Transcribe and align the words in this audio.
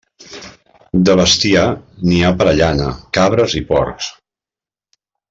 De 1.09 1.15
bestiar, 1.19 1.65
n'hi 2.07 2.21
ha 2.23 2.31
per 2.39 2.47
a 2.53 2.57
llana, 2.63 2.89
cabres 3.19 3.55
i 3.63 3.65
porcs. 3.73 4.09